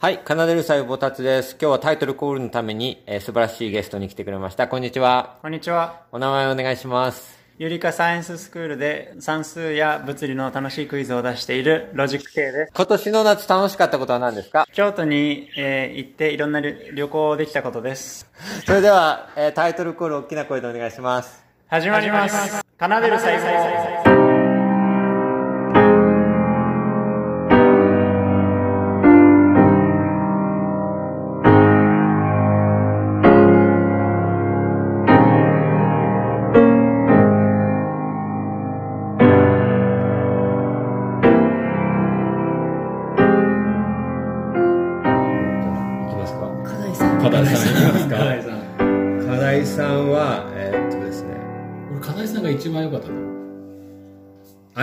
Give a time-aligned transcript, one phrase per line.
[0.00, 1.56] はい、カナデルサイボタツです。
[1.60, 4.68] 今日はタイトルコールのために、えー素晴らしいゲストに来てくれました。
[4.68, 5.38] こんにちは。
[5.42, 6.02] こんにちは。
[6.12, 7.36] お名前お願いします。
[7.58, 12.72] ユリカサイエンススクールで算数や物理の楽しいクイズを出しているロジック系です。
[12.76, 14.68] 今年の夏楽しかったことは何ですか？
[14.72, 18.30] 京都に、えー行っていろんな旅旅行できたことです。
[18.66, 21.44] それでは、えータイトルコール大きな声でお願いします。
[21.66, 22.64] 始まります。
[22.78, 24.17] カナデルサ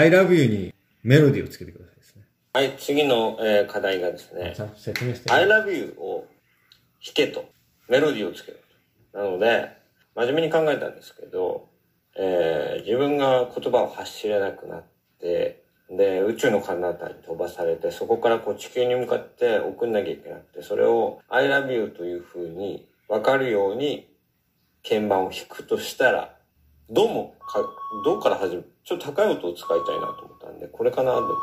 [0.06, 2.26] I love you にメロディーをつけてくださいですね。
[2.54, 5.34] はい、次の、えー課題がですね説明して。
[5.34, 6.26] I love you を
[7.04, 7.46] 弾けと、
[7.90, 8.62] メロディーをつける
[9.12, 9.18] と。
[9.18, 9.72] なので、
[10.14, 11.70] 真面目に考えたんですけど、
[12.16, 14.84] えー自分が言葉を発しれなくなっ
[15.20, 24.08] て、で、宇宙の彼方に飛ばされて、そこからこう地球に向かって送んなきゃいけなくて、それを I love you という風に分かるように
[24.88, 26.38] 鍵盤を弾くとしたら、
[26.92, 27.60] どうもか、
[28.06, 31.42] どうから始め、ちょっと高い音を使いたいなと思ったんで、これかなと思って。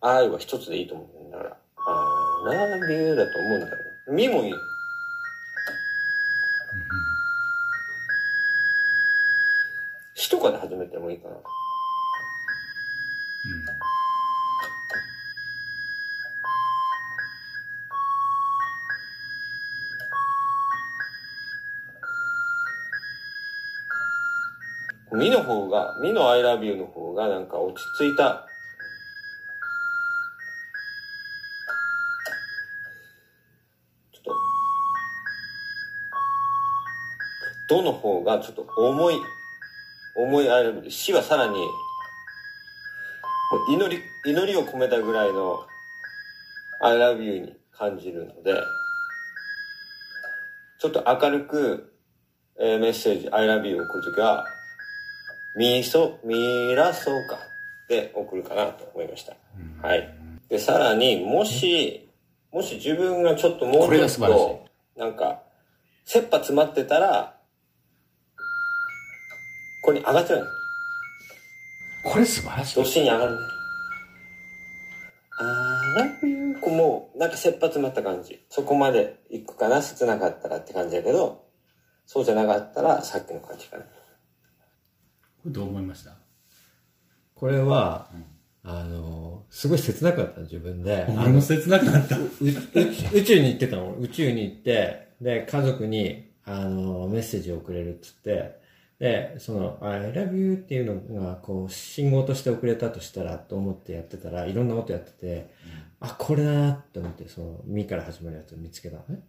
[0.00, 1.56] 愛は一つでいいと思うんだから。
[1.84, 3.76] あー、love you だと思うんだよ。
[4.08, 4.54] みもいい。
[10.14, 11.34] しとかで始めてもいいかな。
[25.18, 28.46] みの方が、みの I love you の方がなんか落ち着いた。
[34.12, 34.22] ちょっ
[37.68, 39.20] と、どの方がちょっと重い、
[40.16, 41.66] 重い I love you で、死はさらに、
[43.70, 45.66] 祈り、祈りを込めたぐらいの
[46.80, 48.54] I love you に感じるので、
[50.80, 51.92] ちょっと明るく、
[52.60, 54.44] えーメッセージ I love you を送るときは、
[55.56, 57.38] みそ、みらそうか
[57.88, 59.34] で送るかなと思いました。
[59.86, 60.14] はい。
[60.48, 62.08] で、さらに、もし、
[62.52, 64.66] もし自分がちょっともうちょっと、
[64.96, 65.42] なんか、
[66.04, 67.36] 切羽詰まってたら、
[69.82, 70.46] ここに上がっちゃうの。
[72.04, 73.38] これ素晴らしいどっしに上がるね。
[75.40, 78.44] あーこうもう、なんか切羽詰まった感じ。
[78.48, 81.44] そこまで行くかな、切なかったらって感じだけど、
[82.06, 83.84] そうじゃなかったら、さっきの感じかな。
[85.48, 86.16] これどう思いました？
[87.34, 88.10] これは、
[88.62, 91.04] あの、すごい切なかった自分で。
[91.08, 92.16] あの俺も切なくなった。
[92.18, 92.48] う宇
[93.14, 93.96] 宇宙に行ってたの。
[93.98, 98.58] 宇宙に行ってで家族にあのメッセージを送れるっつって。
[98.98, 105.50] でその「I love you」っていうのがこう信号として送れたとしたらと思ってやってたらいろんなことやってて、
[106.00, 109.20] あこれだなって思ってその「み」から始まるやつを見つけたのね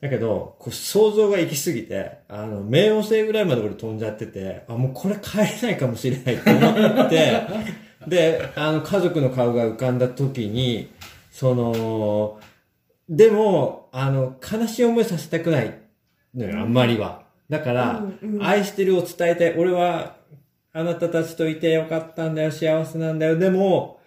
[0.00, 7.42] だけどこう想像が行き過ぎてあの冥王星ぐらいまで俺飛んじゃっててあもうこれ帰れないかもしれないって思って
[8.08, 10.90] であの家族の顔が浮かんだ時に
[11.30, 12.40] その、
[13.08, 15.78] でも、あの、悲しい思いさせたくない
[16.34, 17.22] のよ、あんまりは。
[17.48, 20.16] だから、うんうん愛してるを伝えて、俺は、
[20.72, 23.38] あなたたちといてよかったんだよ、幸せなんだよ。
[23.38, 24.00] でも、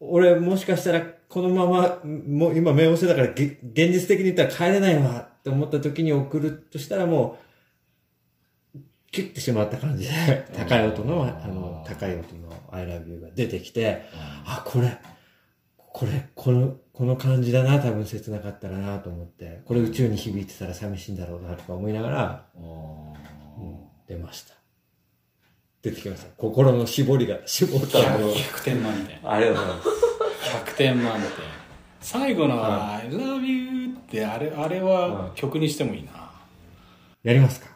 [0.00, 7.38] 俺もしかしたら、このまま、もう今、冥王星だから、げ現実的に言ったら帰れないわ、って思った時に送るとしたらも
[8.74, 8.78] う、
[9.10, 10.10] キュッてしまった感じで、
[10.54, 14.02] 高い音の、あの、高い音の I love you が出てきて、
[14.44, 14.98] あ、これ、
[15.78, 23.12] これ、この、この感じだな、多分切なかったらなと思って、これ宇宙に響いてたら寂しいんだろうなとか思いながら、うん
[24.06, 24.52] 出ました。
[25.80, 26.28] 出てきました。
[26.36, 28.34] 心の絞りが、絞ったのを。
[28.34, 30.11] 100点満点ありがとうございます。
[30.90, 31.30] 100点満点。
[32.00, 36.10] 最後の「I love you」ってあれあれは曲にしてもいいな。
[37.22, 37.66] やりますか？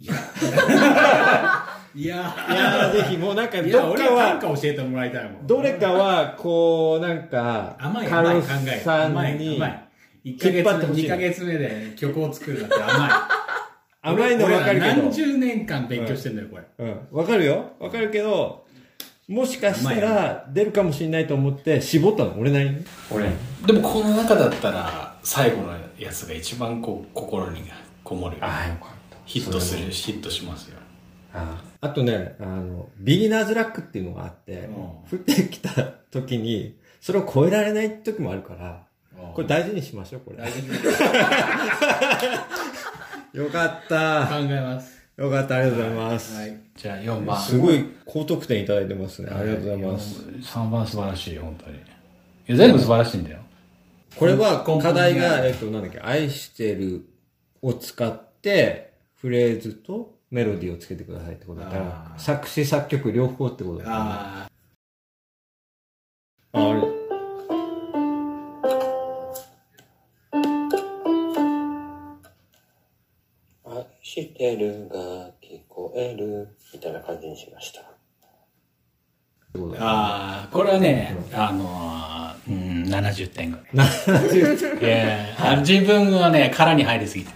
[0.00, 0.14] いや。
[1.94, 2.32] いや。
[2.36, 5.46] ー、ぜひ、もうなんか、いやどっか俺は短は、歌教えてもらいたいもん。
[5.46, 9.88] どれかは、こう、なんか、カル甘い甘い考えさ甘いんに甘、い。
[10.36, 11.02] 1ヶ引っ張ってほしい。
[11.02, 13.10] 月2ヶ月目で曲を作るなんて甘い。
[14.02, 14.86] 甘いの分かるけど。
[14.86, 16.64] 俺ら何、十年間勉強してんだよこれ。
[16.78, 17.72] うん、わかるよ。
[17.80, 18.64] わかるけど、
[19.28, 22.84] もしかしたら出るかもしれないと思って絞ったの、俺なりに？
[23.10, 23.30] 俺
[23.66, 27.62] でもこの中だったら最後のやつが一番こう心に
[28.02, 29.16] こもるよああ、よかった。
[29.26, 30.78] ヒットするヒットしますよ
[31.34, 38.82] ああとね、あの、ビギナーズラックっていうのがあって、うん降ってきた時に、それを超えられない時もあるから、
[39.34, 40.38] これ大事にしましょう、これ。
[40.38, 40.58] 大丈
[43.34, 44.26] 夫 よかった。
[44.26, 44.97] 考えます。
[45.18, 46.36] よかった、ありがとうございます。
[46.36, 46.60] はい。
[46.76, 47.40] じゃあ4番。
[47.40, 49.30] すごい高得点いただいてますね。
[49.30, 50.20] ありがとうございます。
[50.22, 51.76] 3番素晴らしい、本当に。
[51.76, 51.80] い
[52.46, 53.40] や、全部素晴らしいんだよ。
[54.16, 57.04] これは課題が、えっと、なんだっけ、愛してる
[57.62, 64.00] を使って、フレーズとメロディーをつけてくださいってことだから作詞作曲両方ってことだから、ね。
[64.02, 64.48] あ
[66.52, 66.97] ああれ？
[74.22, 77.82] してるが聞こえるみたいな感じにしました。
[79.78, 83.88] あー、これはね、あのー、うん、70点ぐらい。
[84.80, 87.32] いやあ自分はね、殻に入りすぎて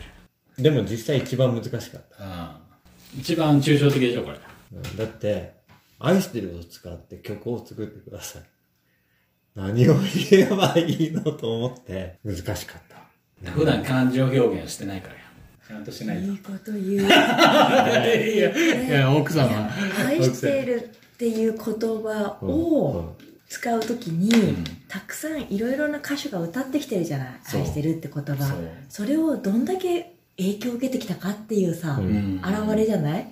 [0.58, 0.62] る。
[0.62, 2.25] でも実際一番難しかった。
[2.25, 2.62] うん
[3.14, 4.38] 一番抽象的でしょ、これ。
[4.73, 5.52] うんだって、
[5.99, 8.43] 愛してるを使って曲を作ってください。
[9.55, 9.94] 何を
[10.31, 12.82] 言えばいいのと思って難しかっ
[13.44, 13.50] た。
[13.50, 15.20] 普段感情表現してないからよ。
[15.73, 16.23] ちゃんとしないと。
[16.25, 16.85] いいこと言う。
[16.85, 16.99] い
[18.39, 19.71] や、いや、奥様。
[20.07, 23.15] 愛しているっていう言葉を
[23.49, 24.57] 使うときに、
[24.89, 27.29] たくさんいろいろな歌手が歌ってきてるじゃない。
[27.55, 28.55] 愛してるって言葉
[28.91, 33.27] それをどんだけ影響を受けてきたかっていうさ、うん現れじゃない？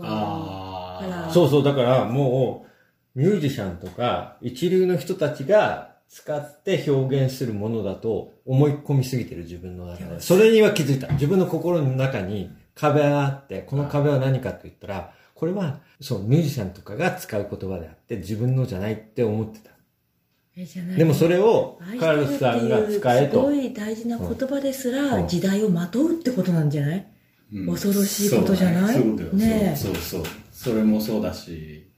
[0.00, 2.66] あだからそうそう、だからも
[3.16, 10.20] う、ミュージシャンとか、一流の人たちが使って表現するものだと思い込みすぎてる自分の中で。
[10.20, 11.08] それには気づいた。
[11.14, 19.70] 自分の心の中に壁があって、この壁は何かと言ったら、これは、そう、ミュージシャンとかが使う言葉であって、自分のじゃないって思ってた。
[20.54, 23.32] えじゃないでもそれを愛、カルロスさんが使えと。
[23.32, 27.06] すごい大事な言葉ですうんら時代をまとうってことなんじゃない、
[27.54, 28.94] うん恐ろしいことじゃない？
[28.94, 30.32] そうだよねえそうそうそう。
[30.52, 31.90] それもそうだし、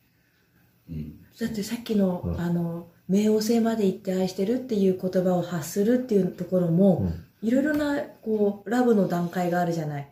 [0.88, 1.14] うん。
[1.40, 7.24] だってさっきの、うんあの冥王星まで行って愛してるっていう言葉を発するっていうところも、うん。
[7.42, 10.08] いろいろなこうラブの段階があるじゃない。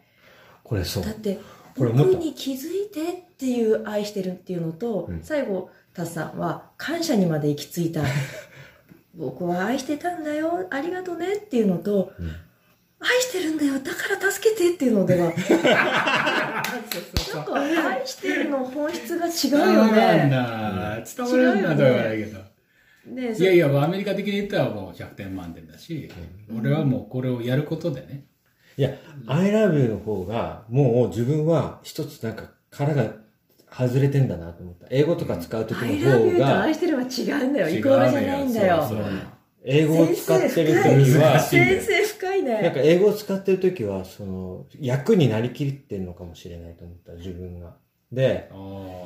[0.62, 1.04] これそう。
[1.04, 1.12] だ。
[1.12, 1.40] って
[1.76, 5.22] 僕に気づいてっていう愛してるっていうのと、うん。
[5.22, 8.02] 最後タスさんは感謝にまで行き着いた。
[9.14, 12.30] 僕は愛してたんだよありがとねっていうのと、うん。
[13.00, 15.24] 愛してるんだよだから助けてっていうのでは。
[15.24, 15.32] なん
[17.44, 19.30] か愛してるの本質が違
[19.70, 20.30] うよ伝
[21.26, 22.51] わらんね
[23.06, 26.10] いやいや、アメリカ的に言ったらもう100点満点だし、
[26.56, 28.26] 俺はもうこれをやることでね。
[28.76, 28.90] いや、
[29.26, 33.12] I love you の方が、もう自分は一つなんか殻が
[33.70, 34.86] 外れてんだなと思った。
[34.90, 37.68] 英語とか使う時愛の方ラビューとが愛、してるは違うんだよ。
[37.68, 38.86] イコールじゃないんだよ。
[38.88, 39.08] そうそう。
[39.64, 42.62] 英語を使ってる時は、先生深いね。
[42.62, 47.76] なんか英語を使ってる時は、その、役になりきってるのかもしれないと思った、自分が。
[48.10, 48.50] で、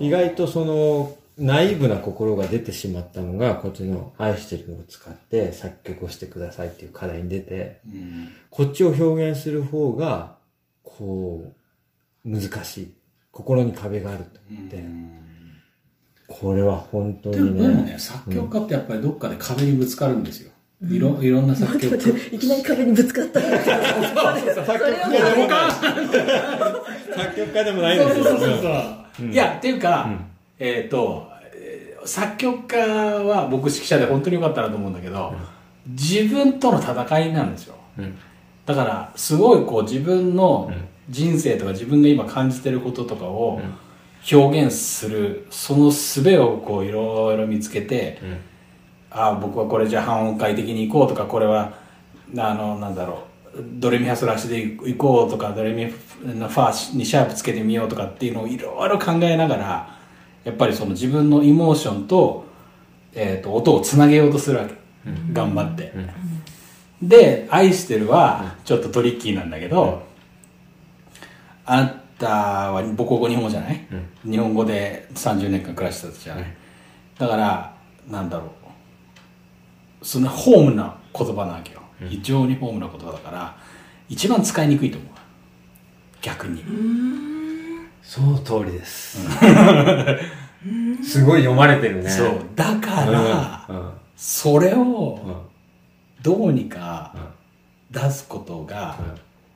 [0.01, 8.29] 意外とその、ナイーブな心が出てしまったのが、こっちの愛してるを使って作曲をしてくださいっていう課題に出て、うん。
[8.50, 10.37] こっちを表現する方が、
[10.83, 11.53] こ
[12.25, 12.94] う、難しい。
[13.33, 14.83] 心に壁があると思って、
[16.27, 20.50] これは本当でもにね、でもね、作曲家ってやっぱりどっかで壁にぶつかるんですよ。
[20.88, 21.97] いろいろんな作曲。
[21.97, 23.41] 待って待っていきなり壁にぶつかった。
[23.43, 23.62] それは
[27.15, 28.25] 作曲家でもないそうですよ。
[28.25, 28.62] そうそう
[29.19, 29.27] そう。
[29.27, 30.11] いや、っていうか、
[30.59, 31.25] えっ、と、えー
[32.07, 35.35] 作曲家は僕指揮者で本当に良かったなと思うんだけど、
[35.87, 37.75] 自分との戦いなんですよ。
[37.99, 38.19] うん。
[38.65, 40.71] だから、すごいこう自分の
[41.09, 43.61] 人生とか自分が今感じてることとかを
[44.31, 48.21] 表現する、その術をこういろいろ見つけて、
[49.11, 51.75] ああ、僕はこれじゃあ半音階的に行こうとか、これは、
[52.37, 59.96] あの、なんだろう、ドレミファソラシで行こうとか、ドレミファーにシャープつけてみようとかっていうのをいろいろ考えながら、
[60.47, 62.47] やっぱりその自分のイモーションと、
[63.15, 64.75] えっ、と、音をつなげようとするわけ。
[65.33, 65.93] 頑張って。
[67.03, 70.05] で、愛してるは、ちょっとトリッキーなんだけど、
[71.65, 72.29] あなた
[72.73, 73.87] は母国語日本語じゃない、
[74.25, 76.45] 日本語で30年間暮らしてたじゃない、
[77.19, 77.75] だから、
[78.09, 78.53] なんだろ
[80.00, 80.07] う。
[80.07, 81.83] そのホームな言葉なわけよ。
[82.09, 83.57] 非常にホームな言葉だから、
[84.09, 85.11] 一番使いにくいと思う。
[86.23, 86.62] 逆に。
[88.07, 89.19] その通りです。
[91.03, 92.11] すごい読まれてるね。
[92.11, 92.41] そう。
[92.55, 93.91] だから、うん。
[94.17, 95.47] それうをん。
[96.23, 97.15] どうにか
[97.91, 98.97] 出すことが、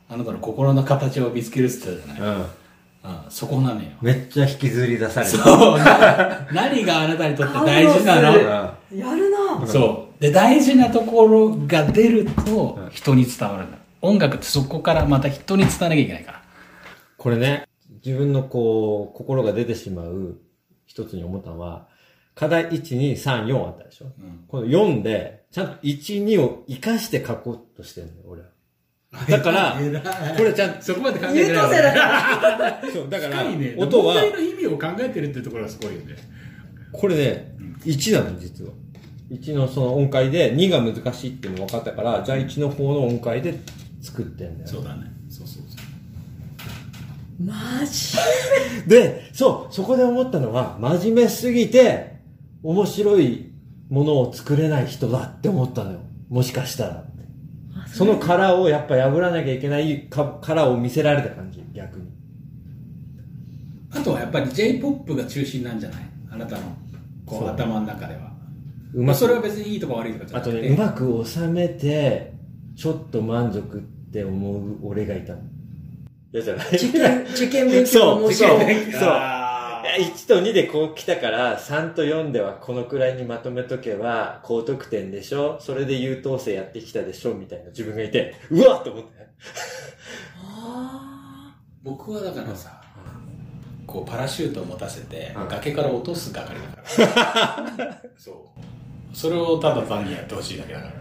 [0.09, 2.41] あなたの心の形を見つけるって言ったじゃない、うん。
[2.43, 2.47] うん、
[3.31, 3.89] そこなのよ。
[4.03, 5.33] めっちゃ引きずり出される。
[5.33, 5.79] そう。
[5.79, 8.33] な 何があなたにとって大事なの？
[8.93, 10.23] うんやるなそう。
[10.23, 13.79] で、大事なところが出ると人に伝わるんだ。
[14.03, 16.43] 音楽ってそこからまた人に伝えなきゃいけないから。
[17.17, 17.69] これね、
[18.05, 20.39] 自分のこう、心が出てしまう
[20.87, 21.89] 一つに思ったのは、
[22.35, 28.49] 課題1、2、3、4あったでしょ、うんこの4で、ちゃんと1、2を活かして書こうとしてるのよ、俺は。
[29.29, 29.77] だから、
[30.37, 32.93] これちゃんと、そこまで考え優てない。
[32.93, 36.17] そう、だからね、音は、問題の意味を考えてるってところがすごいよね。
[36.93, 37.55] これね、
[37.85, 38.73] 1なの、実は。
[39.31, 43.55] 1のその音階で、2が難しいっていうの分かったから、じゃあ1の方の音階で
[44.01, 44.69] 作ってんだよ。
[44.69, 45.20] そうだね。
[47.45, 47.55] マ
[47.87, 48.17] ジ？
[48.87, 52.21] で、そう、そこで思ったのは、真面目すぎて、
[52.63, 53.51] 面白い
[53.89, 56.01] ものを作れない人だって思ったのよ。
[56.29, 57.05] もしかしたら。
[57.87, 62.07] その殻をやっぱ破らなきゃいけないか殻を見せられた感じ、逆に。
[63.93, 66.01] あとはやっぱり J-POP が中心なんじゃない？
[66.31, 66.63] あなたの
[67.27, 68.31] こそうう頭の中では。
[68.95, 71.05] うまあそれは別にいいとか悪いとかじゃあとね、なくて。
[71.05, 72.33] うまく収めて、
[72.77, 73.81] ちょっと満足っ
[74.13, 75.41] て思う俺がいたの。
[76.33, 76.69] いやじゃない。
[76.69, 78.93] 受験、受験勉強面白い。
[78.93, 89.11] そうあー1と2でこう来たから、3と4ではこのくらいにまとめとけば、高得点でしょそれで優等生やってきたでしょみたいな自分がいて、うわっと思って。
[90.45, 92.81] あ僕はだからさ、
[93.87, 98.03] こうパラシュートを持たせてうん崖から落とす係だから。
[98.17, 98.31] そ
[99.13, 99.17] う。
[99.17, 100.93] それをただ単にやってほしいだけだから。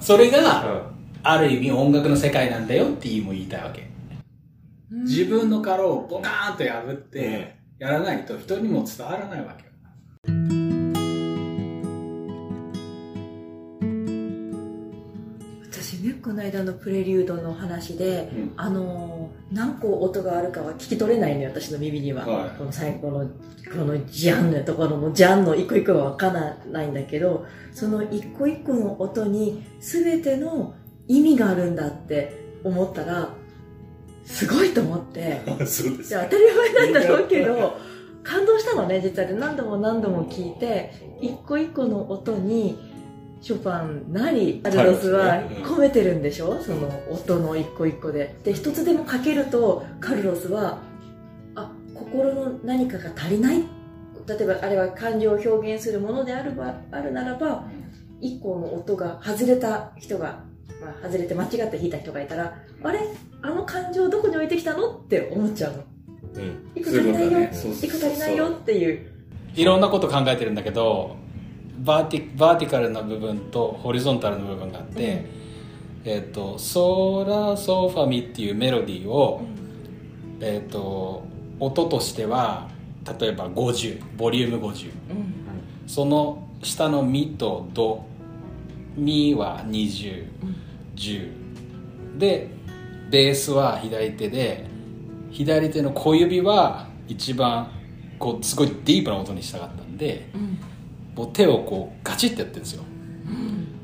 [0.00, 0.82] それが、
[1.22, 3.91] ある意味音楽の世界なんだよっても言いたいわけ。
[4.92, 9.72] ー自分の殻をボカーンと破って、やらないと人にも伝わらないわけよ。
[15.70, 19.12] 私ね、この間のプレリュードの話で、うんあのー
[19.52, 22.26] 何個音があるかは聞き取れないのよ、私の耳には。
[22.26, 30.74] はいこの最後の、このジャンのところのジャンの一個一個はわからないんだけど、その一個一個の音に全ての
[31.06, 32.32] 意味があるんだって
[32.64, 33.34] 思ったら、
[34.24, 37.74] すごいと思って、 そうでじゃあ当たり前なんだろうけど、
[38.22, 42.78] 感動したのね、実はで何度も何度も聞いて、一個一個の音に、
[43.40, 46.60] ショパンなり、アルロスは込めてるんでしょ？
[46.62, 48.36] その音の一個一個で。
[48.44, 50.78] で、一つでもかけると、カルロスは、
[51.56, 53.64] あ、心の何かが足りない。
[54.28, 57.64] 例えば、あれは感情を表現するものであるばあるならば、
[58.20, 60.44] 一個の音が外れた人が、
[60.80, 63.00] まあ、外れて間違って弾いた人がいたら、あれ？
[63.42, 64.90] あの感情どこに置いてきたの？
[64.90, 65.84] って思っちゃうの。
[66.34, 66.70] うん。
[66.74, 69.12] 一個足りないよ、一個足りないよっていう。
[69.54, 71.16] いろんなこと考えてるんだけど
[71.80, 75.26] バーティバーティカルな部分とホリゾンタルな部分があって、
[76.04, 79.42] えっ、とソーラソファミっていうメロディーを、
[80.40, 81.24] えっ、と
[81.60, 82.70] 音としては
[83.20, 85.34] 例えば50ボリューム50うん。
[85.86, 88.06] その下のミとド
[88.96, 91.30] ミは2010
[92.18, 92.48] で
[93.10, 94.66] ベースは左手で
[95.30, 97.70] 左手の小指は一番
[98.18, 100.58] こうすごいディープな音にしたかったんでうん。
[101.14, 102.82] もう手をこうガチッてやってるんですよ。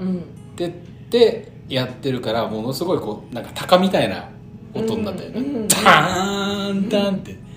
[0.01, 0.57] うん。
[0.57, 0.73] で
[1.11, 4.29] でやってるからものすごいこうなんか鷹みたいな
[4.75, 5.69] 音になったよね、うんうん。
[5.69, 7.49] ターンターンって。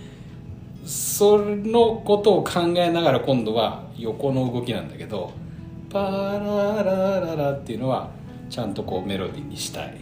[0.86, 5.31] そのことを考えながら今度は横の動きなんだけど
[5.91, 8.10] パララララっていうのは
[8.50, 9.95] ちゃんとこうメロディーにしたい。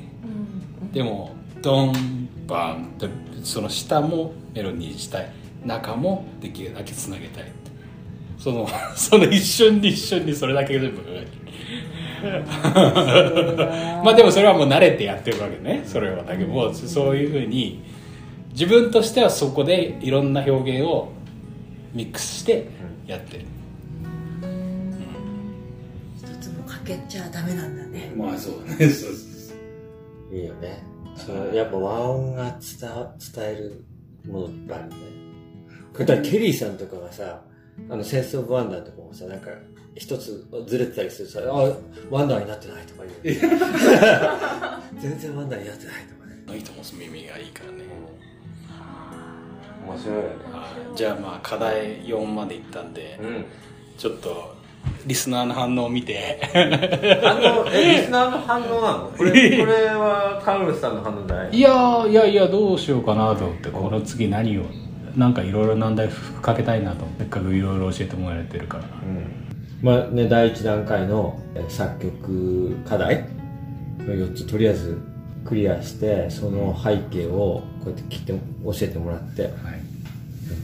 [0.94, 3.10] でもドンバンって
[3.44, 5.32] その下もメロディーにしたい。
[5.66, 7.52] 中もできるだけつなげたい
[8.38, 11.02] その その一瞬に一瞬にそれだけ全部
[14.04, 15.84] まあでもそれはもう慣れてやってるわけね。
[15.86, 17.82] それはだけどもうそういうふうに
[18.52, 21.10] 自分としてはそこでいろんな表現を
[21.94, 22.68] ミックスして
[23.08, 23.46] やってる、一
[26.90, 28.12] けちゃダメなんだね。
[28.16, 29.54] まあそうだねそうそ
[30.34, 30.84] ういいよね。
[31.16, 33.86] そのやっぱ和音が伝わ伝える
[34.28, 34.96] ものがあるね。
[35.94, 37.42] これだケリーさんとかがさ、
[37.90, 39.50] あの、 Sense of Wonder とかもさ、なんか、
[39.96, 41.54] 一つずれてたりするとさ、あ、
[42.10, 43.40] ワンダーになってないとか言う。
[45.02, 46.58] 全然ワンダーになってないとかね。
[46.58, 47.84] いいと思う耳がいいからね
[49.86, 50.28] 面白いよね。
[50.52, 53.46] はいじゃあまあ課題4までいったんで、うん。
[53.98, 54.56] ちょっと
[55.06, 56.40] リスナーの反応を見て。
[56.54, 56.58] あ
[57.36, 59.12] の、え、リスナーの反応なの？
[59.18, 64.64] これ、これはカルロスさんの反応じゃないいやーいやいやどうしようかなと思ってこの次何を
[65.16, 66.10] なんかいろいろ難題
[66.42, 68.84] かけたいなとせっかくいろいろ教えてもらえてるから。
[69.82, 73.26] まあね、第一段階のえ作曲課題。
[74.00, 74.98] の4つとりあえず
[75.46, 78.34] クリアしてその背景をこうやって聞いて
[78.64, 79.44] 教えてもらって。
[79.44, 79.52] なん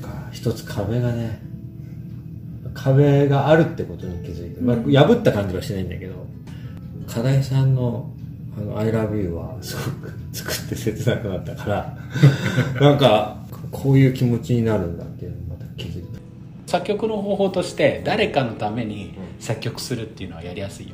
[0.02, 1.40] か一つ壁がね
[2.76, 6.14] 壁があるってことに気づいて、まあ、破った感じはしないんだけど
[7.08, 8.12] 課題さんの
[8.58, 11.98] あの「I love you」はすごく作って切なくなったから
[12.80, 16.20] なんかここういう気持ちになるんだっていうのをまた気づいた
[16.68, 20.94] 作曲の方法として誰かのために作曲するっていうのはやりやすいよ。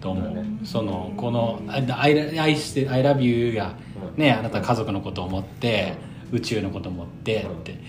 [0.00, 3.74] と思う、そのこの「愛愛して I love you」が
[4.16, 5.94] ねあなた家族のことを思って
[6.30, 7.80] 宇宙のことを思ってって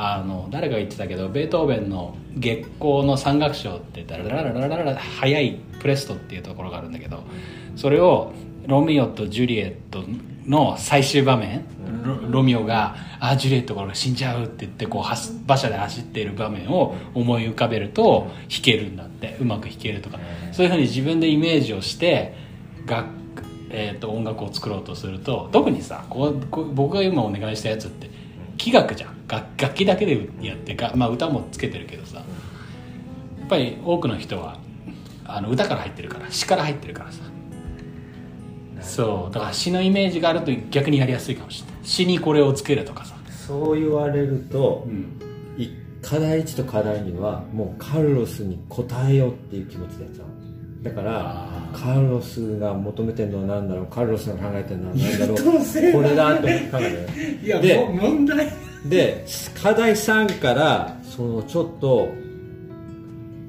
[0.00, 7.24] あの誰が言ってたけどベートーベンの月光の三楽章ってダラダラダラダラ速いプレストっていうところがあるんだけど
[7.74, 8.32] それを
[8.68, 10.04] ロミオとジュリエット
[10.46, 11.64] の最終場面
[12.04, 15.02] ロロミオが「あジュリエットが死んじゃう」って言ってこう
[15.46, 20.18] 馬車で走っている場面を思い浮かべると弾けるんだってうまく弾けるとか。
[20.52, 22.34] そういうふうに自分でイメージをして
[22.86, 23.08] 楽、
[23.70, 28.10] えー、と音楽を作ろうとすると特にさこう僕が今お願いしたやつって
[28.58, 29.16] 器楽じゃん。
[29.26, 32.18] 楽楽器だけでやってが、まあ、歌もつけてるけどさ。
[32.18, 32.24] や
[33.46, 34.58] っぱり多くの人は
[35.24, 37.22] あの歌から入ってるから詩から入ってるからさ。
[38.82, 39.34] そう。
[39.34, 41.78] だから詩のイメージがあると逆にやりやすいかもしれない。
[41.82, 45.18] 詩にこれをつけるとかさ、そう言われるとう、ん、
[45.56, 45.70] い
[46.02, 50.26] 課題1と課題2はもうカルロスに応えようっていう気持ちでやっちゃう
[50.82, 53.86] だからカルロスが求めてるのは何だろう？
[53.86, 55.36] カルロスが考えてるのは何だろう？
[55.92, 58.52] これだと思って考えていやで問題。
[58.86, 59.26] で
[59.60, 62.08] 課題3からそのちょっと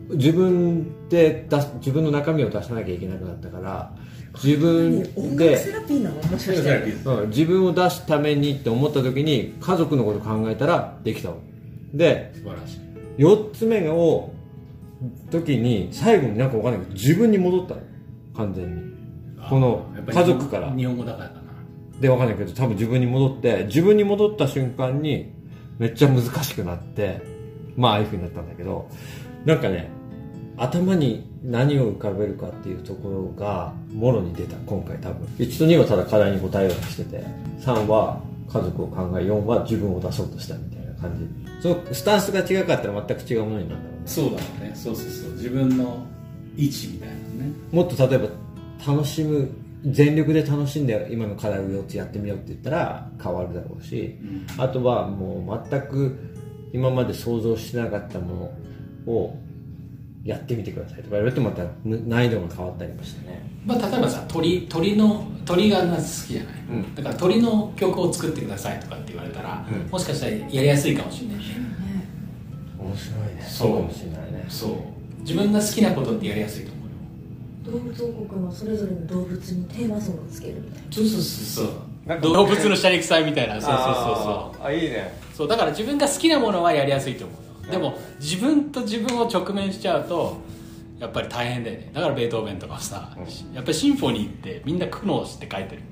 [0.09, 3.93] 自分で出す自分の中身を出さなきゃいけなくなったから
[4.43, 5.03] 自分
[5.37, 6.15] でセラピーなの？
[6.15, 6.77] もしかして。
[7.05, 11.35] うん、自分を出すためにって思った時に家族のこと考えたらできたわ。
[11.93, 12.79] で素晴らしい。
[13.19, 14.31] 4つ目を
[15.31, 17.81] 時に最後になんかわかんないけど自分に戻ったの。
[18.35, 18.81] 完全に。
[19.49, 20.71] この家族から。
[20.75, 21.41] 日本語だからかな。
[21.99, 25.33] でわかんないけど多分自分に戻って自分に戻った瞬間に
[25.77, 27.21] めっちゃ難しくなって
[27.75, 28.89] まあああいう風になったんだけど
[29.45, 29.89] なんかね
[30.57, 35.25] 頭に何を浮かべるかっていうところがもろに出た今回多分。
[35.37, 37.23] 1と2はただ課題に答えようとしてて
[37.61, 41.61] 3は家族を考え4は自分を出そうとしたみたいな感じ。
[41.61, 44.71] そのスタンスが違かったら全く違うものになるそうだろうね。
[44.75, 45.31] そうそうそう。
[45.33, 46.05] 自分の
[46.57, 47.19] 位置みたいなね。
[47.71, 48.27] もっと例えば
[48.85, 49.49] 楽しむ
[49.85, 54.17] 全力で楽しんで今の課題を4つやってみようって言ったら変わるだろうし、
[54.57, 56.17] あとはもう全く
[56.73, 58.51] 今まで想像してなかったも
[59.05, 59.37] のを
[60.23, 60.97] やってみてください。
[60.97, 63.47] とか言われてもまた難易度が変わったりもしてね。
[63.65, 66.95] まあ、例えばさ鳥鳥の鳥が好きじゃない、うん。
[66.95, 69.89] だから鳥の曲を作ってくださいとかって言われたら、うん。
[69.89, 71.43] もしかしたらやりやすいかもしれないね
[72.89, 73.45] 面白いね。
[73.47, 73.73] そう。
[73.77, 74.45] かもしれないね。
[74.49, 74.71] そう。
[75.21, 76.81] 自分が好きなことってやりやすいと思
[77.71, 77.79] うよ。
[77.79, 80.91] 動物王国のそれぞれの動物にテーマソングつけるみたいな。
[80.91, 82.21] そうそうそうそう。
[82.21, 83.61] 動物のシャリクサイみたいな。
[83.61, 84.63] そうそうそうそう。
[84.63, 85.13] うあいいね。
[85.35, 87.71] そうだから自分が好きなものはやりやすいと思うよ。
[87.71, 90.37] でも自分と自分を直面しちゃうと
[90.99, 91.91] やっぱり大変だよね。
[91.93, 93.15] だからベートーベンとかさ、
[93.53, 95.83] やっぱりシンフォニーってみんな苦悩して書いてる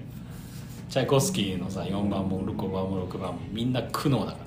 [0.89, 4.46] チャイコフスキーのさ4番も5番も6番もみんな苦悩だから。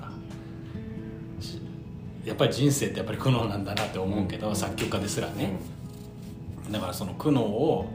[2.25, 5.53] やっぱり人生ってやっぱり苦悩なんだなって思うけど、作曲家ですらね、
[6.69, 7.87] だからその苦悩を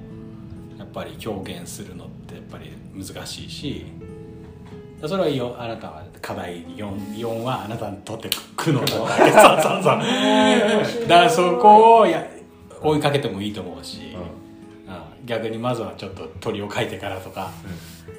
[0.79, 3.87] やっぱり表現するのってやっぱり難しいし
[5.05, 11.09] それはよあなたは課題 4, 4はあなたにとって苦悩だったわけそうそうそう。
[11.09, 12.27] だからそこをや
[12.81, 14.17] 追いかけてもいいと思うし、
[14.89, 17.51] あ逆にまずはちょっと鳥を描いてからとか、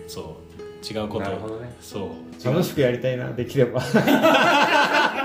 [0.08, 0.48] そう。
[0.88, 1.24] 違うこと。
[1.24, 1.76] なるほどね。
[1.82, 2.46] そう。
[2.46, 3.82] 楽しくやりたいなできれば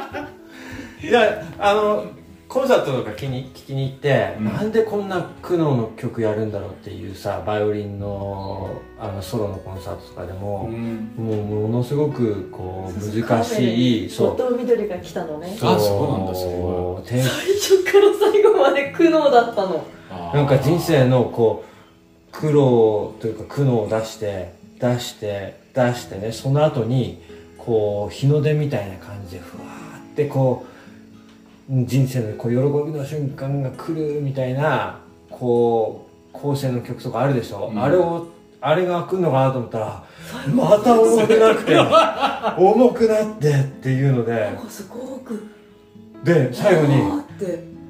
[1.03, 2.07] いやあの
[2.49, 15.57] コンサートとか聞きに聞きに行って、なんでこんな苦悩の曲やるんだろうっていうさバイオリンのあのソロのコンサートとかでも、もうものすごくこう難しいそう後藤みどりが来たのね。
[15.63, 19.83] あそうなんだすご天最初から最後まで苦悩だったの。
[20.35, 27.23] なんか人生のこう苦労というか苦悩を出して出して出してねその後に
[27.57, 30.72] こう日の出みたいな感じでふわーってこう
[31.73, 32.57] 人生のこう喜
[32.93, 38.27] びの瞬間が来るみたいなこう構成の曲とかあるでしょ、あれを
[38.61, 40.05] あれが来るのかなと思ったら
[40.55, 41.79] また重くなって
[42.61, 44.51] 重くなってっていうので。
[44.69, 45.49] すごく。
[46.23, 47.03] で最後に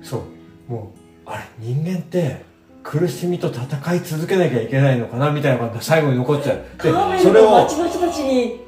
[0.00, 0.22] そ
[0.68, 0.72] う。
[0.72, 0.92] も
[1.26, 2.44] うあれ人間って
[2.84, 6.62] 苦しみと戦い続けなきゃいけないのかなみたいなことが最後に残っちゃう。
[6.80, 8.60] でそれをバチバチバチに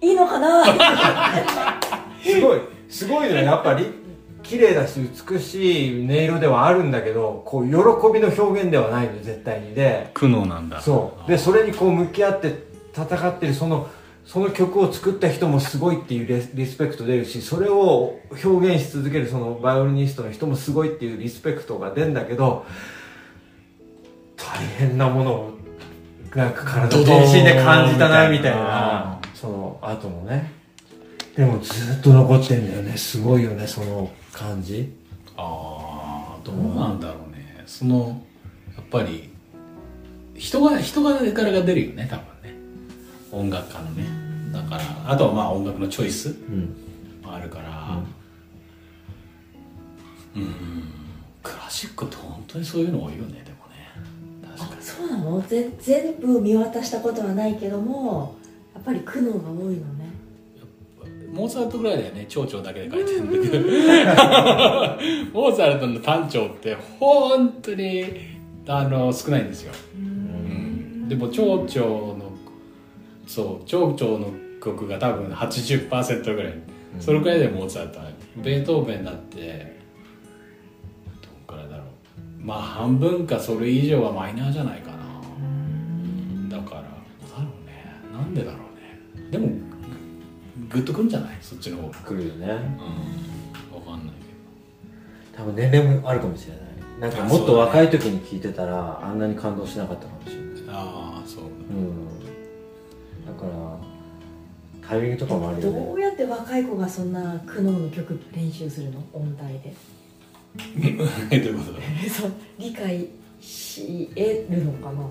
[0.00, 0.64] いいのかな？
[2.24, 2.60] すごい。
[2.88, 4.07] すごいのよやっぱり
[4.48, 4.98] 綺麗だし
[5.30, 7.72] 美しい音色ではあるんだけどこう喜
[8.12, 9.74] びの表現ではないのよ絶対に。
[9.74, 10.80] で苦悩なんだ。
[10.80, 11.30] そう。
[11.30, 13.88] でそれにこう向き合って戦ってるその
[14.24, 22.64] その曲を作った人もすごいっていうリスペクト出るしそれを表現し続けるそのバイオリニストの人もすごいっていうリスペクトが出るんだけど
[24.36, 25.58] 大変なものを
[26.34, 29.18] なんか体全身で感じたなみたいな。
[29.34, 30.52] その後のね。
[31.36, 32.96] でもずっと残ってんだよね。
[32.96, 34.92] すごいよねその感じ？
[35.36, 37.64] ああどうなんだろうね。
[37.66, 38.22] その
[38.76, 39.30] やっぱり
[40.36, 42.56] 人が人がからが出るよね多分ね。
[43.32, 44.04] 音楽家のね。
[44.52, 46.76] だからあとはまあ音楽のチョイスうん。
[47.22, 47.98] もあるから。
[50.36, 50.54] うん。
[51.42, 53.92] クラシックって本当にそういうの多いよねでもね。
[54.56, 54.82] 確かに。
[54.82, 55.42] そうなの？
[55.42, 58.36] ぜ全部見渡したことはないけども
[58.74, 60.10] やっぱり苦悩が多いのね
[61.32, 63.64] モーツァルトぐらいだよね蝶々だけで書いてるんだけど。
[65.32, 68.04] モーツァルトの単調って本当に
[68.66, 72.32] あの少ないんですよ、うん、でも蝶々の
[73.26, 76.54] そう蝶々の曲が多分80%ぐらい、
[76.98, 78.06] それくらいでモーツァルトは。
[78.36, 79.76] ベートーベンだって
[81.22, 81.86] どっからだろう。
[82.40, 84.98] まあ半分かそれ以上はマイナーじゃないかな。
[86.56, 86.88] だからだ
[87.38, 87.94] ろうね。
[88.12, 89.30] なんでだろうね。
[89.30, 89.48] でも
[90.70, 91.38] グッとくんじゃない？
[91.40, 91.94] そっちの方が。
[92.00, 92.46] 来るよね。
[92.46, 93.78] うん。
[93.78, 94.16] わかんない
[95.36, 96.62] 多分年齢もあるかもしれない。
[97.00, 100.54] なんかもっと若い時に聞いてたらあんなに感動しなかったかもしれない。
[100.56, 102.08] けどああそううん。
[103.24, 105.78] だからタイミングとかもあるよね。
[105.86, 108.98] どうやって若い子がそんな苦悩の曲練習するの？
[109.12, 109.72] 音大で。
[110.56, 111.72] どういうこと？
[111.72, 111.78] だ
[112.10, 113.06] そう理解
[113.40, 115.02] し得るのかな？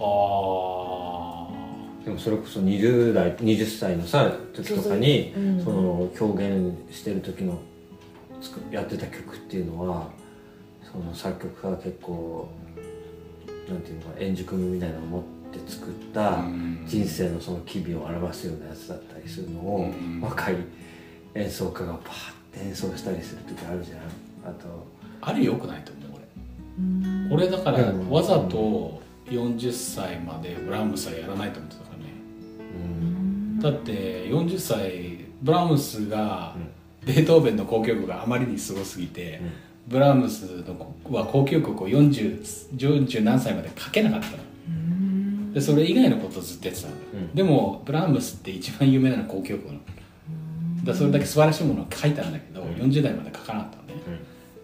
[0.00, 1.47] あ
[2.08, 7.60] でもそれこそ20代20歳のさ時とかにその表現してる時の
[8.40, 10.08] つくやってた曲っていうのは
[10.90, 12.48] その作曲家が結構
[13.68, 16.82] なんていうのかな円熟味みたいなのを持って作ったうん。
[16.86, 20.22] 人生のその機微を表すようなやつだったりするのをうん。
[20.22, 20.56] 若い
[21.34, 23.98] 演奏家がパーって演奏したりする時あるじゃん。
[24.50, 24.86] あと
[25.20, 26.20] ああれよくないと思う
[27.30, 27.44] 俺。
[27.48, 28.08] 俺だからうん。
[28.08, 31.87] わざと40歳までブラームスはやらないと思ってた
[33.60, 36.54] だって40歳ブラームスが
[37.04, 39.40] ベートーベンの交響曲があまりにすごすぎて、
[39.86, 45.52] ブラームスのは交響曲を 40, 40何歳まで書けなかったの。
[45.52, 47.34] でそれ以外のことをずっとやってたうん。
[47.34, 49.80] でもブラームスって一番有名なのは交響曲なの。
[50.84, 53.94] だそれだけ素晴らしいものを書いたんだけど、40代まで書かなかったのね、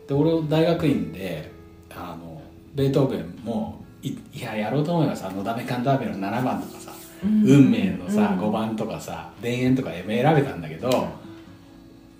[0.07, 1.51] で俺大学院で
[1.91, 2.41] あの
[2.75, 6.93] ベートーベンもいいややろうと思えばさ「のだめカンターベル」の7番とかさ
[7.25, 11.09] 「運命」のさ、5番とかさ「田園」とか選べたんだけど、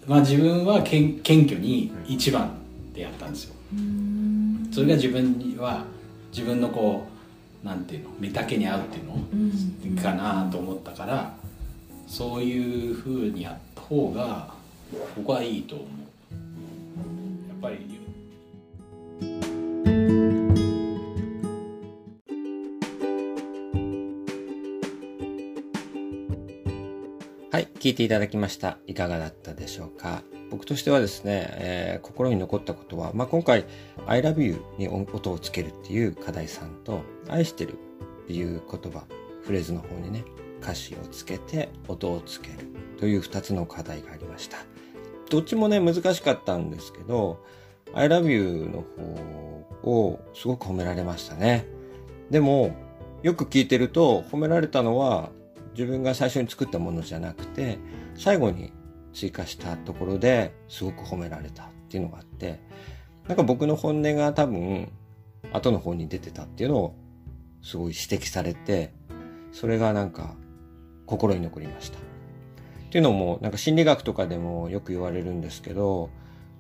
[0.07, 2.51] まあ自分はけん謙虚に1番
[2.95, 3.55] でやったんですよ。
[4.71, 5.85] それが自分には
[6.33, 7.07] 自分のこ
[7.63, 11.35] うなんていうの見丈に合うっていうのかなと思ったから
[12.07, 14.53] そういうふうにやった方が
[15.17, 15.89] 僕はいいと思う。
[17.65, 17.94] やっぱり
[27.85, 28.79] 聞いていただきました。
[28.87, 30.23] いかがだったでしょうか？
[30.51, 33.67] 僕としてはですね、えー心に残ったことは、まあ、今回、
[34.07, 39.05] I love you に音をつけるっていう課題さんと、愛してるっていう言葉、
[39.43, 40.25] フレーズの方にね、
[40.63, 42.55] 歌詞をつけて音をつける
[42.99, 44.57] という二つの課題がありました。
[45.29, 47.45] どっちもね、難しかったんですけど、
[47.93, 48.83] I love you の
[49.83, 51.67] 方をすごく褒められましたね。
[52.31, 52.75] でも、
[53.23, 55.29] よく聞いてると、褒められたのは、
[55.75, 57.79] 自分が最初に作ったものじゃなくて、
[58.17, 58.73] 最後に
[59.13, 62.61] 追加したところですごく褒められたっていうのがあって、
[63.29, 64.91] なんか僕の本音が多分、
[65.53, 66.97] 後の方に出てたっていうのを
[67.63, 68.93] すごい指摘されて、
[69.53, 70.35] それがなんか
[71.07, 71.99] 心に残りました。
[71.99, 72.01] っ
[72.91, 76.11] ていうのも、なんか心理学とかでもよく言われるんですけど、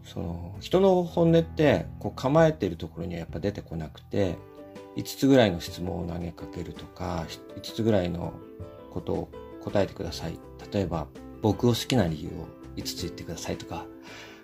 [0.05, 4.37] その人の本音ってこう構えてるところにはやっぱ出てこなくて、
[4.97, 8.35] 5つぐらいの質問を投げかけるとか、5つぐらいの
[8.95, 9.29] ことを
[9.61, 10.39] 答えてください。
[10.73, 11.09] 例えば、
[11.43, 13.87] 僕を好きな理由を5つ言ってくださいとか、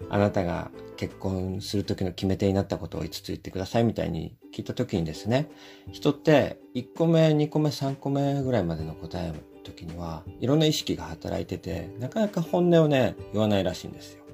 [0.08, 5.50] あなたが結婚する時の決め手になったことを5つ言ってくださいみたいに聞いた時にですね、
[5.92, 14.24] 人って1個目、2個目、3個目ぐらいまでの答えの時には、いろんな意識が働いてて、なかなか本音をね、言わないらしいんですよ。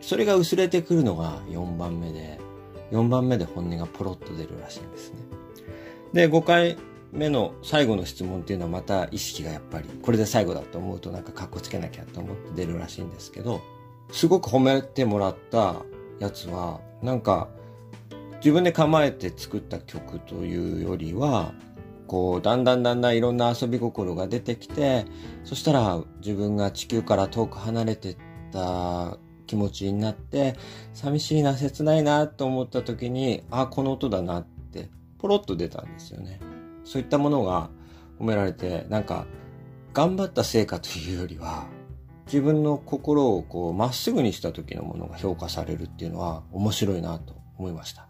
[0.00, 2.38] それが薄れてくるのが4番目で、
[2.92, 5.18] 4番目で本音がポロッと出るらしいんですね。
[6.12, 6.76] で、5回
[7.12, 13.60] 目の最後の質問っていうのはまた意識がやっぱり、これで最後だと思うとなんかカッコつけなきゃと思って出るらしいんですけど、
[14.10, 15.76] すごく褒めてもらった
[16.18, 17.48] やつは、なんか、
[18.38, 21.52] 自分で構えて作った曲というよりは、
[22.06, 25.06] こう、だんだんだんだんいろんな遊び心が出てきて、
[25.44, 28.16] そしたら自分が地球から遠く離れてっ
[28.52, 30.56] た気持ちになって、
[30.94, 36.40] 寂しいな、切ないなと思った時に、あ、この音だなって、ポロッと出たんですよね。
[36.88, 37.68] そういったものが
[38.18, 39.26] 褒められて、なんか、
[39.92, 41.66] 頑張った成果というよりは、
[42.24, 48.08] 自分の心をこう、まっすぐにした時のものが評価されるっていうのは面白いなと思いました。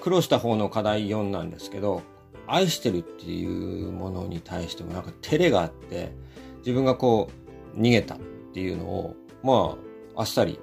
[0.00, 2.02] 苦労した方の課題4なんですけど、
[2.48, 3.46] 愛してるってい
[3.86, 6.10] うものに対してもなんか照れがあって、
[6.58, 7.30] 自分がこ
[7.76, 8.18] う、逃げたっ
[8.52, 9.76] ていうのを、ま
[10.16, 10.58] あ、あっさり、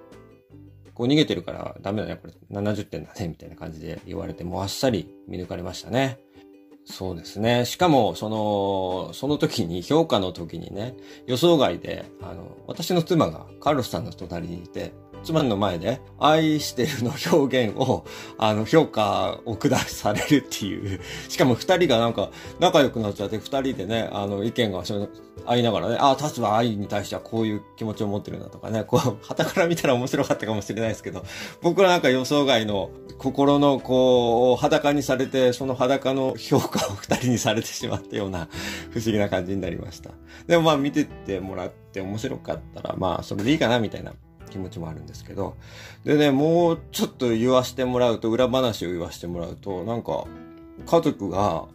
[0.94, 6.25] こう逃げてるからダメだね、これ70点だね、みたいな感じで言われて、もうあっさり見抜かれましたね。
[6.86, 7.66] そうですね。
[7.66, 10.96] しかも、その、その時に、評価の時にね、
[11.26, 14.94] 予想外で、あの、私の妻がカルロスさんの隣にいて、
[15.26, 18.06] 妻の前で、愛してるの表現を、
[18.38, 21.02] あの、評価を下されるっていう。
[21.28, 24.84] しかも二人がなんか、仲良くなっちゃって、二人でね、あの、意見が
[25.46, 31.26] 合いながらね、ああ、立場愛に対してはこういう気持ちを持ってるんだとかね、こう、旗から見たら面白かったかもしれないですけど、
[31.62, 38.48] 僕はなんか予想外の心のこう、裸にされて、その裸の評価を二人にされてしまったような
[38.92, 40.12] 不思議な感じになりました。
[40.48, 44.14] でもまあ見ててもらって面白かったら、まあそれでいいかなみたいな
[44.56, 45.58] 気持ちもあるんですけど。
[46.06, 50.24] でね、もうちょっと言わしてもらうと、裏話を言わしてもらうと、なんか、
[50.86, 51.66] 家族が、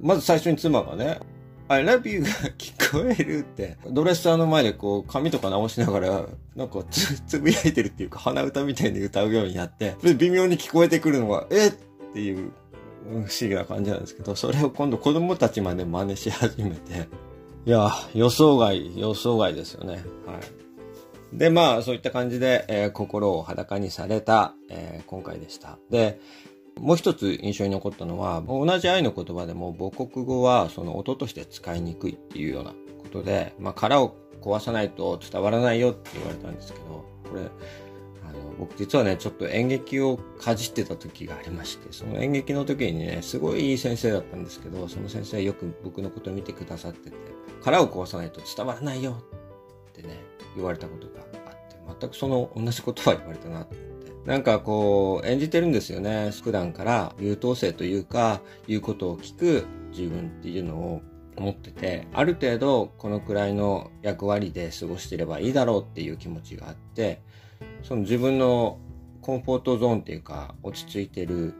[0.00, 1.20] まず最初に妻がね、
[1.68, 6.26] I love you が聞こえるって、ドレッサーの前でこう、髪とか直しながら、
[6.56, 11.72] なんかつ、つぶやいてるっていうか、鼻歌みたいに歌うようになって、微妙に聞こえてくるのが、えっ
[12.14, 12.52] ていう、
[13.04, 17.08] 不思議な感じなんですけど、それを今度子供たちまで真似し始めて、
[17.66, 19.92] いや、予想外、予想外ですよね。
[19.92, 20.59] はい。
[21.32, 25.78] で、まあ、そういった感じで、えー、心を裸にされた、えー、今回でした。
[25.90, 26.20] で、
[26.78, 37.42] もう一つ印象に残ったのは、同じ愛の言葉でも母国語はその音として使いにくいっていうようなことで、まあ、殻を壊さないと伝わらないよって言われたんですけど、これ、
[38.28, 47.16] あの、僕実はね、ちょっと演劇をかじってた時がありまして、その演劇の時にね、すごいいい先生だったんですけど、その先生よく僕のこと見てくださってて、
[47.62, 49.22] 殻を壊さないと伝わらないよ
[49.90, 53.90] ってね、言われたことがあって、全くその同じ言葉言われたなって。
[54.24, 56.30] なんかこう、演じてるんですよね。
[56.42, 61.02] 普段から優等生というか、言うことを聞く自分っていうのを
[61.36, 67.22] 思ってて、ある程度このくらいの役割で過ごしてればいいだろうっていう気持ちがあって、
[67.82, 68.78] その自分の
[69.22, 71.54] コンフォートゾーンっていうか、落ち着いてる、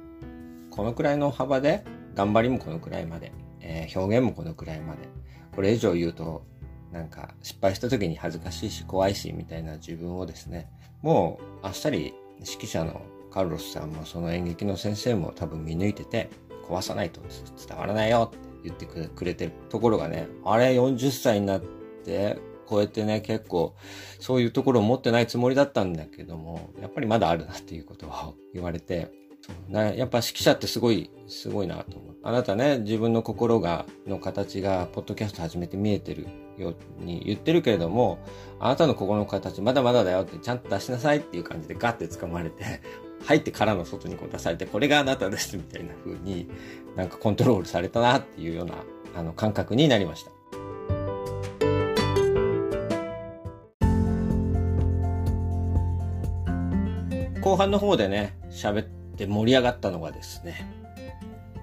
[0.71, 5.09] このくらいの幅で、頑張りもこのくらいまで、えー、表現もこのくらいまで。
[5.55, 6.45] これ以上言うと
[6.93, 10.69] なんか失敗した時に恥ずかしいし怖いしみたいな自分をですね、
[11.03, 16.31] もうあっさり指揮者のカルロスさんもその演劇の先生も多分見抜いてて、
[16.69, 17.21] 壊さないと
[17.67, 23.75] 伝わらないよって言ってくれてるところがね、あれ40歳になって超えてね、結構
[24.19, 29.13] そういうところを持ってないつもりだったんだけども、やっぱりまだあるなっていうことを言われて、
[29.71, 32.10] やっぱ指揮者ってすごい、すごいなと思う。
[32.23, 36.27] あなたね、自分の心が、の形が、ポッドキャスト始めて見えてる
[36.59, 38.19] ように言ってるけれども、
[38.59, 42.83] あなたの心の形まだまだだよってちゃんと出しなさいっていう感じでガッて掴まれて、
[43.25, 46.51] 入ってからの外にこう出されて、これがあなたですみたいな風に
[46.95, 48.75] なんかコントロールされたなっていうような
[49.17, 50.31] あの感覚になりました。
[57.41, 58.85] 後半の方でね、喋っ
[59.17, 60.81] て盛り上がったのがですね、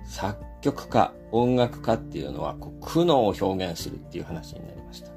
[0.07, 5.11] 作曲家、音楽家っていうのはこう苦悩を表現するっていう話になりました。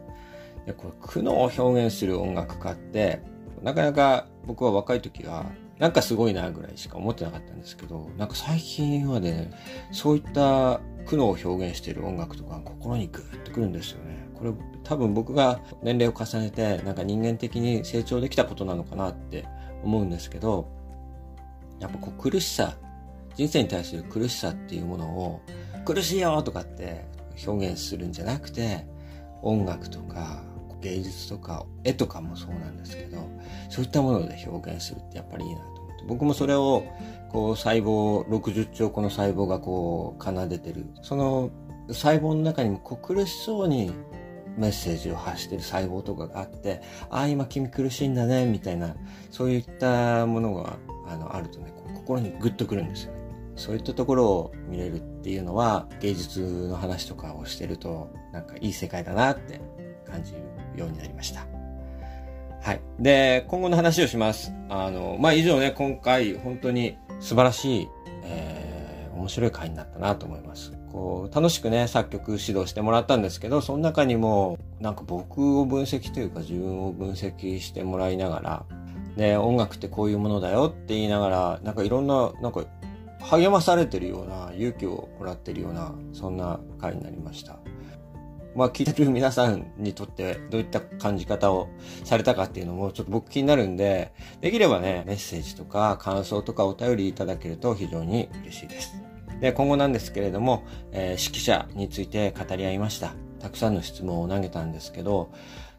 [0.67, 3.23] でこれ苦悩を表現する音楽家って、
[3.63, 5.47] なかなか僕は若い時は、
[5.79, 9.51] なんかすごいなぐらいしか思ってなかったんですけど、なんか最近はね、
[9.93, 14.29] そういった苦悩を表現している音楽とか心にグーッとくるんですよね。
[14.35, 14.53] これ
[14.85, 19.47] 多分僕が年齢を重ねて、なんか人間的に成長できたことなのかなって
[19.83, 20.69] 思うんですけど、
[21.81, 22.77] やっぱこう苦しさ
[23.35, 25.41] 人生に対する苦しさっていうものを
[25.85, 27.05] 苦しいよとかって
[27.47, 28.87] 表現するんじゃなくて
[29.43, 30.43] 音楽とか
[30.81, 33.29] 芸術とか絵とかもそうなんですけど
[33.69, 36.85] そういったもので表現するってやっぱりいいなと思って僕もそれを
[37.29, 40.87] こう細胞60兆個の細胞がこう奏でてる。
[41.03, 41.51] その
[41.89, 43.93] 細胞の中にもこう苦しそうに
[44.57, 48.95] メッセージを発してる細胞とかがあってああ今君苦しいんだねみたいな
[49.31, 50.77] そういったものが
[51.09, 53.20] あのあるとね心にグッとくるんですよね。
[53.57, 59.61] そういったところを見れるっていうのは芸術の話とかをしてるとなんかいい世界だなって
[60.09, 60.39] 感じる
[60.77, 61.47] ようになりました。
[62.63, 62.81] はい。
[62.99, 64.53] で、今後の話をします。
[64.69, 67.89] あの、まあ、以上ね、今回本当に素晴らしい、
[68.23, 70.73] えー、面白い回になったなと思います。
[70.93, 78.65] こう、楽しくね、作曲指導してもらったんですけど、その中にも、なんか僕を分析というか自分を分析してもらいながら、
[79.17, 82.65] で、音楽ってこういうものだよって言いながら、なんかいろんな、なんか
[83.21, 87.59] 励まされてるような、勇気をもらってるような、そんな回になりました。
[88.55, 91.69] まあ聞いてる皆さんにとってどういった感じ方を
[92.05, 98.95] されたかっていうのもちょっと僕気になるんで、できればね、メッセージとか感想とかお便りいただけると非常に嬉しいです。
[99.41, 103.15] で、今後なんですけれども、えー、指揮者について語り合いました。
[103.39, 105.31] たくさんの質問を投げたんですけど、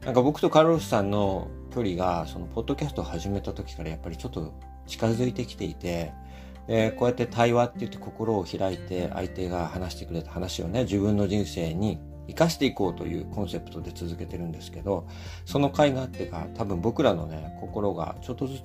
[0.05, 4.53] なんか僕とカロスさんの距離が、そのポッドキャストを始めた時からやっぱりちょっと
[4.87, 6.13] 近づいてきていて、
[6.67, 15.05] で、こうやって対話って言って心を開いて相手が話してくれた話をね、自分の人生に生かしていこうというコンセプトで続けてるんですけど、
[15.45, 18.61] その会があってか、多分僕らのね、心がちょっとずつ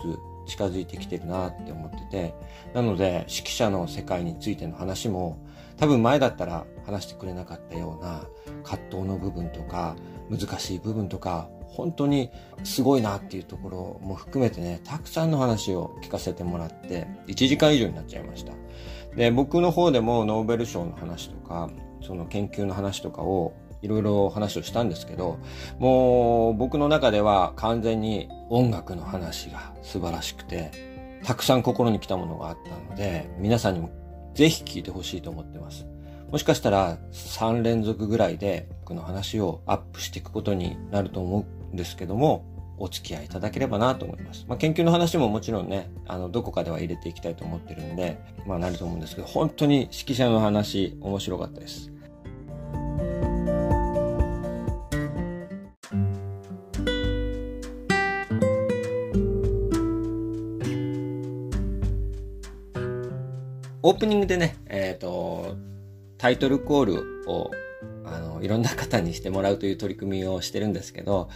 [0.47, 2.35] 近づいてきてるなって思ってて、
[2.75, 5.39] なので指揮者の世界についての話も、
[5.77, 8.25] 多分前だったら話してくれなかったような
[8.63, 9.97] 葛藤の部分とか、
[10.31, 12.31] 難しい部分とか、本当に
[12.65, 18.53] すごいなっていうところも含めてね、たくさんの話を聞かせてもらって、1時間以上になっちゃいました。
[19.15, 25.39] で、僕の方でもノーベル賞の話とか、その研究の話とかをいろいろ話をしたんですけど、
[25.79, 30.71] もう僕の中では完全に音楽の話が素晴らしくて、
[31.25, 33.91] たくさん心に来たものがあったので、皆さんにも
[34.35, 35.87] ぜひ聞いてほしいと思ってます。
[36.31, 42.45] もしかしたら3連続ぐらいで僕の話をアップしていくことになると思うんですけども、
[42.79, 44.45] お付き合いいただければなと思います。
[44.49, 51.91] まあ、研究の話ももちろんね、あの、どこかでは入れていきたいと思ってるんで、まあ、なると思うんですけど、本当に指揮者の話、面白かったです。
[63.83, 65.57] オープニングでね、えっ、ー、と、
[66.19, 67.51] タイトルコールを、
[68.05, 71.29] あの、いろんな方にしてもらうという取り組みをしてるんですけど、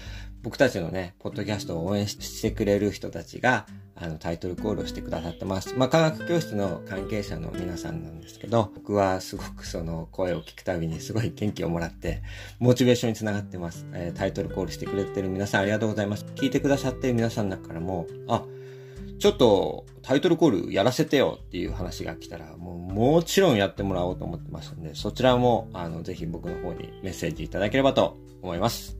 [0.43, 5.75] 僕たちのね、ポッドキャストを応援してくれる人たちが、あの、タイトルコールをしてくださってます。
[5.77, 12.23] まあ、科学教室の関係者の皆さんなんですけど、僕はすごくその声を聞くたびにすごい元気をもらって、
[12.59, 13.87] モチベーションにつながってます。
[13.93, 16.25] えー、タイトルコールしてくれてる皆さんありがとうございます。
[16.37, 18.43] 聞いてくださってる皆さんの中からも、あ、
[19.20, 28.96] ちょっとタイトルコールやらせてよっていう話が来たら、もうもちろんやってもらおうと思ってますんで、そちらも、あの、ぜひ僕の方にメッセージいただければと思います。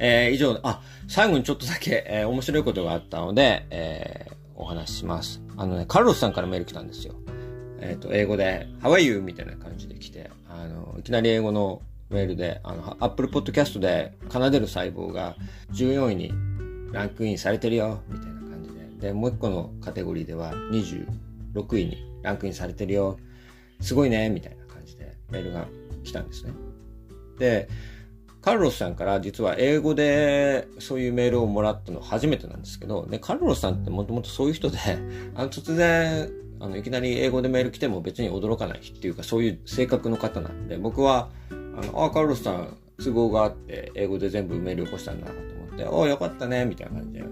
[0.00, 5.40] えー、以上、あ、最後にちょっとだけ、えー、面白いことがあったので、えー、お話しします。
[5.56, 7.14] あのね、カルロスさんからメール来たんですよ。
[7.80, 9.20] えっ、ー、と、英語で、How are you?
[9.20, 11.80] みたいな感じで来て、あの、いきなり英語の
[12.10, 15.36] メールで、あの、Apple Podcast で奏でる細胞が
[15.72, 16.32] 14位に
[16.92, 18.31] ランクインされてるよ、みたいな。
[19.02, 21.06] で、もう一個のカテゴリーでは26
[21.76, 23.18] 位にランクインされてるよ。
[23.80, 25.66] すごいね、みたいな感じでメールが
[26.04, 26.52] 来たんですね。
[27.38, 27.68] で、
[28.40, 34.78] カルロスさんから実は英語でそういうメールをもらったの初めてなんですけど、で、カルロスさんってもともとそういう人で、
[35.34, 47.24] あの、突然、あの、いきなり英語でメール来ても別に驚かないっていうか、そういう性格の方なんで、僕は、あの、あ、カルロスさん都合があって、英語で全部メール起こしたんだなと思って、およかったね、みたいな感じで、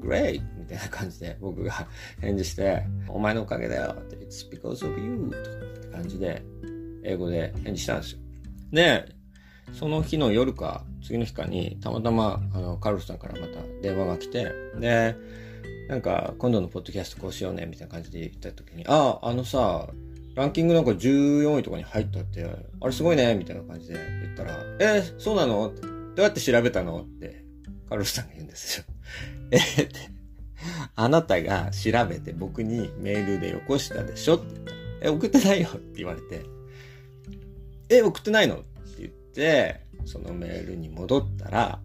[0.00, 0.42] Great!
[0.56, 1.86] みたいな感じで僕が
[2.20, 5.30] 返事して、お前のおかげだよって、It's because of you!
[5.30, 6.42] とかって感じで、
[7.04, 8.18] 英語で返事したんですよ。
[8.72, 9.04] で、
[9.72, 15.16] その日の夜か、次の日かに、たまたま、あの、カルロスさんからまた電話が来て、で、
[15.88, 19.88] なんか、今度のポッドキャストこうしようね、みたいな感じで言った時に、ああ、あのさ、
[20.34, 22.44] ランキングなんか14位とかに入ったって、
[22.80, 25.72] あれすごいね、みたいな感じで言ったら、えー、そうなの、
[26.14, 27.02] どうやって調べたの？
[27.02, 27.44] って、
[27.88, 28.84] カルロスさんが言うんですよ。
[29.50, 29.94] えー、って、
[30.94, 36.44] あなたが調べて僕にメールでよこしたでしょって言ったら、え、送ってないよって言われて、
[37.88, 38.56] え、送ってないの？
[38.56, 38.64] って
[38.98, 41.80] 言って、そのメールに戻ったら、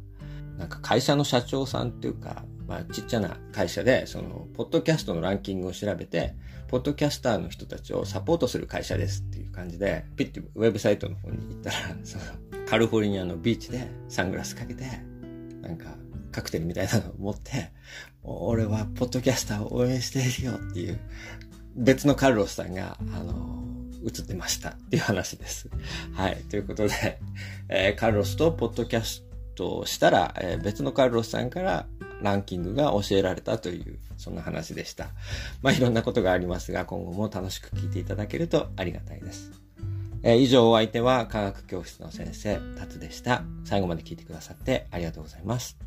[0.57, 6.35] なんか会社の社長さんっていうか、まあちっちゃな会社で、その、ポッドキャストのランキングを調べて、
[6.67, 12.23] ポッドキャスターの人たちをサポートする会社ですっていう感じで、ピッてウェブサイトの方に行ったら、その、
[12.67, 14.85] カリフォルニアのビーチでサングラスかけて、
[15.61, 15.95] なんか、
[16.33, 17.71] カクテルみたいなのを持って、
[18.23, 20.99] 俺はポッドキャスターを応援しているよっていう、
[21.75, 23.63] 別のカルロスさんが、あの、
[24.05, 25.69] 映ってましたっていう話です。
[26.13, 26.37] はい。
[26.49, 27.19] ということで、
[27.69, 29.23] えー、カルロスとポッドキャス
[29.55, 31.85] トをしたら、えー、別のカルロスさんから
[32.21, 35.09] ランキングが教えられたという、そんな話でした。
[35.61, 39.51] まあ、いろんなことがありますが、今後も楽しく聞いていただけるとありがたいです。
[40.23, 43.43] えー、以上お相手は科学教室の先生、タツでした。
[43.65, 45.77] 最後まで聞いてくださってありがとうございます。